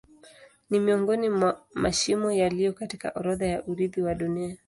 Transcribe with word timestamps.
Ni 0.69 0.79
miongoni 0.79 1.29
mwa 1.29 1.61
mashimo 1.73 2.31
yaliyo 2.31 2.73
katika 2.73 3.11
orodha 3.11 3.45
ya 3.47 3.63
urithi 3.67 4.01
wa 4.01 4.15
Dunia. 4.15 4.57